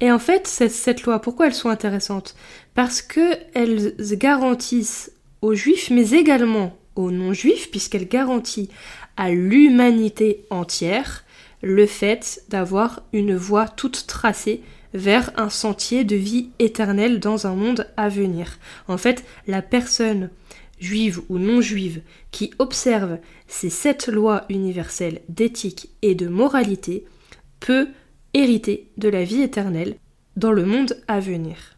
Et 0.00 0.12
en 0.12 0.18
fait, 0.18 0.46
cette, 0.46 1.02
loi, 1.04 1.20
pourquoi 1.20 1.46
elles 1.46 1.54
sont 1.54 1.70
intéressantes? 1.70 2.36
Parce 2.74 3.00
qu'elles 3.00 3.94
garantissent 4.12 5.10
aux 5.40 5.54
juifs, 5.54 5.90
mais 5.90 6.10
également 6.10 6.76
aux 6.96 7.10
non-juifs, 7.10 7.70
puisqu'elles 7.70 8.08
garantissent 8.08 8.68
à 9.16 9.30
l'humanité 9.30 10.44
entière 10.50 11.24
le 11.62 11.86
fait 11.86 12.42
d'avoir 12.48 13.02
une 13.12 13.34
voie 13.34 13.68
toute 13.68 14.06
tracée 14.06 14.62
vers 14.94 15.30
un 15.36 15.50
sentier 15.50 16.04
de 16.04 16.16
vie 16.16 16.50
éternelle 16.58 17.20
dans 17.20 17.46
un 17.46 17.54
monde 17.54 17.86
à 17.96 18.08
venir. 18.08 18.58
En 18.88 18.96
fait, 18.96 19.24
la 19.46 19.62
personne 19.62 20.30
juive 20.78 21.22
ou 21.28 21.38
non 21.38 21.60
juive 21.60 22.02
qui 22.30 22.52
observe 22.58 23.18
ces 23.46 23.70
sept 23.70 24.08
lois 24.08 24.44
universelles 24.48 25.22
d'éthique 25.28 25.90
et 26.02 26.14
de 26.14 26.28
moralité 26.28 27.04
peut 27.60 27.88
hériter 28.34 28.88
de 28.96 29.08
la 29.08 29.24
vie 29.24 29.42
éternelle 29.42 29.96
dans 30.36 30.52
le 30.52 30.64
monde 30.64 31.02
à 31.08 31.20
venir. 31.20 31.75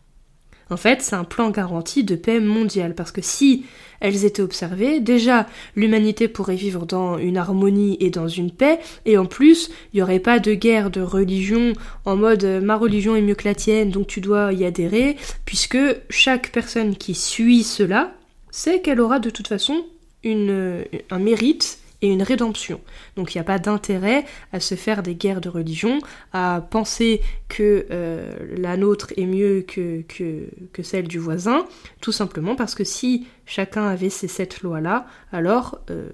En 0.70 0.76
fait, 0.76 1.02
c'est 1.02 1.16
un 1.16 1.24
plan 1.24 1.50
garanti 1.50 2.04
de 2.04 2.14
paix 2.14 2.40
mondiale, 2.40 2.94
parce 2.94 3.12
que 3.12 3.22
si 3.22 3.64
elles 4.00 4.24
étaient 4.24 4.42
observées, 4.42 5.00
déjà, 5.00 5.46
l'humanité 5.74 6.28
pourrait 6.28 6.56
vivre 6.56 6.86
dans 6.86 7.18
une 7.18 7.36
harmonie 7.36 7.96
et 8.00 8.10
dans 8.10 8.28
une 8.28 8.50
paix, 8.50 8.78
et 9.06 9.18
en 9.18 9.26
plus, 9.26 9.70
il 9.92 9.96
n'y 9.96 10.02
aurait 10.02 10.20
pas 10.20 10.38
de 10.38 10.54
guerre 10.54 10.90
de 10.90 11.00
religion 11.00 11.72
en 12.04 12.16
mode 12.16 12.44
ma 12.44 12.76
religion 12.76 13.16
est 13.16 13.22
mieux 13.22 13.34
que 13.34 13.48
la 13.48 13.54
tienne, 13.54 13.90
donc 13.90 14.06
tu 14.06 14.20
dois 14.20 14.52
y 14.52 14.64
adhérer, 14.64 15.16
puisque 15.44 15.78
chaque 16.10 16.52
personne 16.52 16.96
qui 16.96 17.14
suit 17.14 17.64
cela 17.64 18.12
sait 18.50 18.80
qu'elle 18.80 19.00
aura 19.00 19.18
de 19.18 19.30
toute 19.30 19.48
façon 19.48 19.84
une, 20.22 20.84
un 21.10 21.18
mérite 21.18 21.78
et 22.02 22.08
une 22.08 22.22
rédemption. 22.22 22.80
Donc 23.16 23.34
il 23.34 23.38
n'y 23.38 23.40
a 23.40 23.44
pas 23.44 23.58
d'intérêt 23.58 24.24
à 24.52 24.60
se 24.60 24.74
faire 24.74 25.02
des 25.02 25.14
guerres 25.14 25.40
de 25.40 25.48
religion, 25.48 25.98
à 26.32 26.66
penser 26.70 27.20
que 27.48 27.86
euh, 27.90 28.32
la 28.56 28.76
nôtre 28.76 29.12
est 29.16 29.26
mieux 29.26 29.62
que, 29.62 30.02
que, 30.02 30.82
celle 30.82 31.08
du 31.08 31.18
voisin, 31.18 31.66
tout 32.00 32.12
simplement 32.12 32.54
parce 32.54 32.74
que 32.74 32.84
si 32.84 33.26
chacun 33.46 33.86
avait 33.86 34.10
ces 34.10 34.28
sept 34.28 34.62
lois-là, 34.62 35.06
alors 35.32 35.80
euh, 35.90 36.10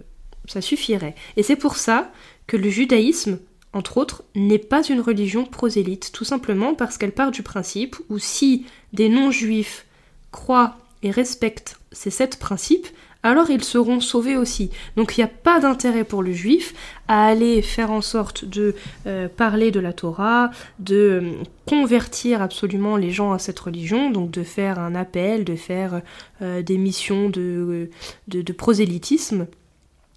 ça 0.46 0.60
suffirait. 0.60 1.14
Et 1.36 1.42
c'est 1.42 1.56
pour 1.56 1.76
ça 1.76 2.10
que 2.46 2.56
le 2.56 2.70
judaïsme 2.70 3.38
entre 3.74 3.98
autres, 3.98 4.22
n'est 4.36 4.58
pas 4.58 4.84
une 4.84 5.00
religion 5.00 5.44
prosélyte, 5.44 6.12
tout 6.12 6.24
simplement 6.24 6.74
parce 6.74 6.96
qu'elle 6.96 7.12
part 7.12 7.32
du 7.32 7.42
principe 7.42 7.96
où 8.08 8.18
si 8.18 8.66
des 8.92 9.08
non-juifs 9.08 9.84
croient 10.30 10.78
et 11.02 11.10
respectent 11.10 11.78
ces 11.92 12.10
sept 12.10 12.38
principes, 12.38 12.86
alors 13.24 13.50
ils 13.50 13.64
seront 13.64 14.00
sauvés 14.00 14.36
aussi. 14.36 14.70
Donc 14.96 15.16
il 15.16 15.20
n'y 15.20 15.24
a 15.24 15.28
pas 15.28 15.58
d'intérêt 15.58 16.04
pour 16.04 16.22
le 16.22 16.32
juif 16.32 16.74
à 17.08 17.26
aller 17.26 17.62
faire 17.62 17.90
en 17.90 18.02
sorte 18.02 18.44
de 18.44 18.76
euh, 19.06 19.28
parler 19.28 19.72
de 19.72 19.80
la 19.80 19.92
Torah, 19.92 20.50
de 20.78 20.94
euh, 20.94 21.32
convertir 21.66 22.42
absolument 22.42 22.96
les 22.96 23.10
gens 23.10 23.32
à 23.32 23.38
cette 23.40 23.58
religion, 23.58 24.10
donc 24.10 24.30
de 24.30 24.42
faire 24.42 24.78
un 24.78 24.94
appel, 24.94 25.44
de 25.44 25.56
faire 25.56 26.02
euh, 26.42 26.62
des 26.62 26.78
missions 26.78 27.30
de, 27.30 27.90
de 28.28 28.52
prosélytisme. 28.52 29.46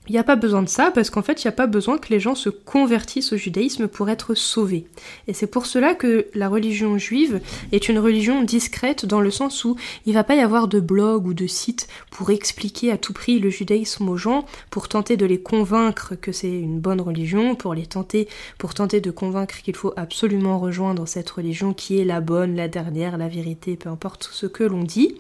Il 0.08 0.14
n'y 0.14 0.20
a 0.20 0.24
pas 0.24 0.38
besoin 0.38 0.62
de 0.62 0.70
ça 0.70 0.90
parce 0.92 1.10
qu'en 1.10 1.22
fait, 1.22 1.44
il 1.44 1.48
n'y 1.48 1.50
a 1.50 1.54
pas 1.54 1.68
besoin 1.68 1.98
que 1.98 2.10
les 2.10 2.22
gens 2.22 2.36
se 2.36 2.50
convertissent 2.50 3.34
au 3.34 3.38
judaïsme 3.38 3.90
pour 3.90 4.10
être 4.10 4.36
sauvés. 4.36 4.88
Et 5.28 5.34
c'est 5.34 5.48
pour 5.48 5.66
cela 5.66 5.96
que 5.96 6.28
la 6.34 6.48
religion 6.48 6.98
juive 6.98 7.42
est 7.74 7.90
une 7.90 8.00
religion 8.00 8.42
discrète 8.42 9.06
dans 9.06 9.20
le 9.20 9.32
sens 9.32 9.66
où 9.66 9.76
il 10.06 10.10
ne 10.10 10.14
va 10.14 10.24
pas 10.24 10.36
y 10.36 10.40
avoir 10.40 10.70
de 10.70 10.80
blog 10.80 11.28
ou 11.28 11.34
de 11.34 11.46
site 11.46 11.90
pour 12.10 12.30
expliquer 12.32 12.90
à 12.92 12.98
tout 12.98 13.12
prix 13.12 13.40
le 13.40 13.50
judaïsme 13.50 14.08
aux 14.08 14.16
gens, 14.16 14.46
pour 14.70 14.88
tenter 14.88 15.18
de 15.18 15.26
les 15.26 15.42
convaincre 15.42 16.16
que 16.16 16.32
c'est 16.32 16.52
une 16.52 16.80
bonne 16.80 17.02
religion, 17.02 17.56
pour 17.56 17.74
les 17.74 17.86
tenter, 17.86 18.30
pour 18.58 18.74
tenter 18.74 19.02
de 19.02 19.12
convaincre 19.12 19.62
qu'il 19.62 19.76
faut 19.76 19.94
absolument 19.98 20.58
rejoindre 20.58 21.06
cette 21.06 21.30
religion 21.30 21.74
qui 21.74 22.00
est 22.00 22.06
la 22.06 22.22
bonne, 22.22 22.56
la 22.56 22.70
dernière, 22.70 23.18
la 23.18 23.28
vérité, 23.28 23.76
peu 23.76 23.90
importe 23.90 24.30
ce 24.32 24.46
que 24.46 24.64
l'on 24.64 24.84
dit, 24.84 25.16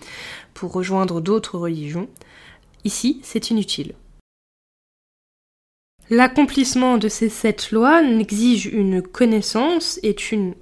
pour 0.53 0.72
rejoindre 0.72 1.20
d'autres 1.20 1.58
religions. 1.58 2.08
Ici, 2.86 3.20
c'est 3.22 3.50
inutile. 3.50 3.94
L'accomplissement 6.10 6.98
de 6.98 7.10
ces 7.10 7.28
sept 7.28 7.72
lois 7.72 8.02
exige 8.02 8.68
une 8.68 9.02
connaissance 9.02 10.00
et 10.04 10.16
une 10.32 10.54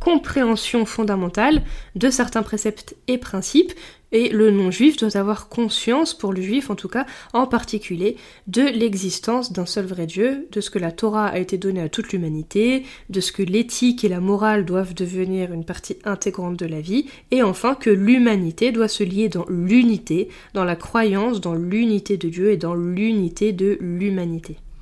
compréhension 0.00 0.84
fondamentale 0.86 1.62
de 1.94 2.10
certains 2.10 2.42
préceptes 2.42 2.96
et 3.06 3.16
principes, 3.16 3.72
et 4.10 4.28
le 4.30 4.50
non-juif 4.50 4.96
doit 4.96 5.16
avoir 5.16 5.48
conscience, 5.48 6.14
pour 6.14 6.32
le 6.32 6.42
juif 6.42 6.68
en 6.68 6.74
tout 6.74 6.88
cas, 6.88 7.06
en 7.32 7.46
particulier, 7.46 8.16
de 8.48 8.62
l'existence 8.62 9.52
d'un 9.52 9.66
seul 9.66 9.86
vrai 9.86 10.06
Dieu, 10.06 10.48
de 10.50 10.60
ce 10.60 10.68
que 10.68 10.80
la 10.80 10.90
Torah 10.90 11.28
a 11.28 11.38
été 11.38 11.58
donnée 11.58 11.80
à 11.80 11.88
toute 11.88 12.12
l'humanité, 12.12 12.82
de 13.08 13.20
ce 13.20 13.30
que 13.30 13.44
l'éthique 13.44 14.02
et 14.02 14.08
la 14.08 14.18
morale 14.18 14.64
doivent 14.64 14.94
devenir 14.94 15.52
une 15.52 15.64
partie 15.64 15.98
intégrante 16.04 16.58
de 16.58 16.66
la 16.66 16.80
vie, 16.80 17.06
et 17.30 17.44
enfin 17.44 17.76
que 17.76 17.88
l'humanité 17.88 18.72
doit 18.72 18.88
se 18.88 19.04
lier 19.04 19.28
dans 19.28 19.46
l'unité, 19.48 20.28
dans 20.54 20.64
la 20.64 20.74
croyance, 20.74 21.40
dans 21.40 21.54
l'unité 21.54 22.16
de 22.16 22.28
Dieu 22.28 22.50
et 22.50 22.56
dans 22.56 22.74
l'unité 22.74 23.52
de 23.52 23.78
l'humanité. 23.80 24.56